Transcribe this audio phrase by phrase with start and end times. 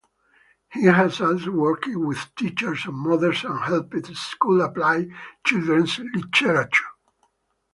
[0.73, 5.09] He has also worked with teachers and mothers and helped schools apply
[5.45, 6.87] children’s literature.